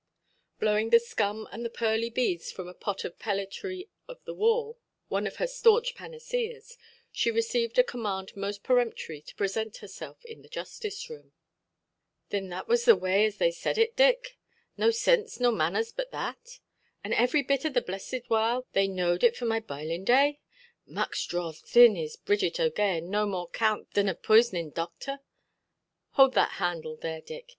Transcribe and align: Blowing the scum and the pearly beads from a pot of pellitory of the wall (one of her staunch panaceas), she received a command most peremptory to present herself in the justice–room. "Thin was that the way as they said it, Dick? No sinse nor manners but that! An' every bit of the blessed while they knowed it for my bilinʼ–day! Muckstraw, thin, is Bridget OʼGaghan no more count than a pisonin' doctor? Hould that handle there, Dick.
Blowing 0.59 0.89
the 0.89 0.99
scum 0.99 1.47
and 1.51 1.63
the 1.63 1.69
pearly 1.69 2.09
beads 2.09 2.51
from 2.51 2.67
a 2.67 2.73
pot 2.73 3.03
of 3.05 3.19
pellitory 3.19 3.87
of 4.07 4.17
the 4.25 4.33
wall 4.33 4.79
(one 5.09 5.27
of 5.27 5.35
her 5.35 5.45
staunch 5.45 5.93
panaceas), 5.93 6.75
she 7.11 7.29
received 7.29 7.77
a 7.77 7.83
command 7.83 8.35
most 8.35 8.63
peremptory 8.63 9.21
to 9.21 9.35
present 9.35 9.77
herself 9.77 10.25
in 10.25 10.41
the 10.41 10.49
justice–room. 10.49 11.33
"Thin 12.31 12.49
was 12.65 12.85
that 12.85 12.93
the 12.93 12.95
way 12.95 13.25
as 13.27 13.37
they 13.37 13.51
said 13.51 13.77
it, 13.77 13.95
Dick? 13.95 14.39
No 14.75 14.89
sinse 14.89 15.39
nor 15.39 15.51
manners 15.51 15.91
but 15.91 16.09
that! 16.09 16.57
An' 17.03 17.13
every 17.13 17.43
bit 17.43 17.63
of 17.63 17.75
the 17.75 17.79
blessed 17.83 18.23
while 18.27 18.65
they 18.71 18.87
knowed 18.87 19.23
it 19.23 19.35
for 19.37 19.45
my 19.45 19.59
bilinʼ–day! 19.59 20.39
Muckstraw, 20.87 21.51
thin, 21.51 21.95
is 21.95 22.15
Bridget 22.15 22.55
OʼGaghan 22.55 23.03
no 23.03 23.27
more 23.27 23.49
count 23.51 23.91
than 23.93 24.09
a 24.09 24.15
pisonin' 24.15 24.71
doctor? 24.71 25.19
Hould 26.15 26.33
that 26.33 26.53
handle 26.53 26.95
there, 26.95 27.21
Dick. 27.21 27.49